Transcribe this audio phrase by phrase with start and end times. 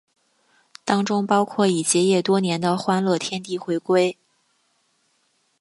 [0.83, 4.17] 当中包括已结业多年的欢乐天地回归。